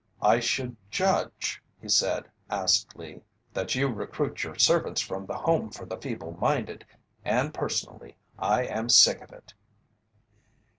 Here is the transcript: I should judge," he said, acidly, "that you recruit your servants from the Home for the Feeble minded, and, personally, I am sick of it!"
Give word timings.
I 0.23 0.39
should 0.39 0.77
judge," 0.89 1.61
he 1.79 1.87
said, 1.87 2.27
acidly, 2.49 3.21
"that 3.53 3.75
you 3.75 3.87
recruit 3.87 4.43
your 4.43 4.57
servants 4.57 4.99
from 4.99 5.27
the 5.27 5.37
Home 5.37 5.69
for 5.69 5.85
the 5.85 5.95
Feeble 6.01 6.31
minded, 6.41 6.83
and, 7.23 7.53
personally, 7.53 8.17
I 8.39 8.63
am 8.63 8.89
sick 8.89 9.21
of 9.21 9.31
it!" 9.31 9.53